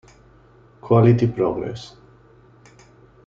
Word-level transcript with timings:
Quality 0.87 1.27
Progress. 1.27 1.95